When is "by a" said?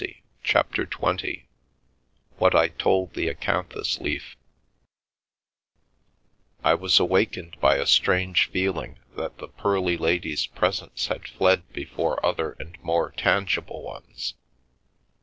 7.61-7.85